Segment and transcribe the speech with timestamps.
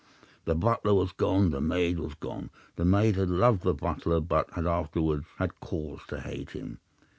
[0.45, 1.51] The butler was gone.
[1.51, 2.49] The maid was gone.
[2.75, 6.79] The maid had loved the butler, but had afterwards had cause to hate him.